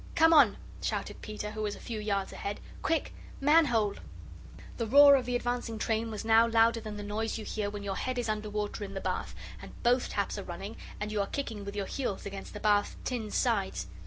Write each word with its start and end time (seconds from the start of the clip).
"Come 0.15 0.33
on," 0.33 0.57
shouted 0.81 1.21
Peter, 1.21 1.51
who 1.51 1.61
was 1.61 1.75
a 1.75 1.79
few 1.79 1.99
yards 1.99 2.33
ahead. 2.33 2.59
"Quick! 2.81 3.13
Manhole!" 3.39 3.97
The 4.77 4.87
roar 4.87 5.13
of 5.13 5.27
the 5.27 5.35
advancing 5.35 5.77
train 5.77 6.09
was 6.09 6.25
now 6.25 6.47
louder 6.47 6.79
than 6.81 6.97
the 6.97 7.03
noise 7.03 7.37
you 7.37 7.45
hear 7.45 7.69
when 7.69 7.83
your 7.83 7.97
head 7.97 8.17
is 8.17 8.27
under 8.27 8.49
water 8.49 8.83
in 8.83 8.95
the 8.95 8.99
bath 8.99 9.35
and 9.61 9.73
both 9.83 10.09
taps 10.09 10.39
are 10.39 10.43
running, 10.43 10.75
and 10.99 11.11
you 11.11 11.21
are 11.21 11.27
kicking 11.27 11.63
with 11.63 11.75
your 11.75 11.85
heels 11.85 12.25
against 12.25 12.53
the 12.55 12.59
bath's 12.59 12.95
tin 13.05 13.29
sides. 13.29 13.85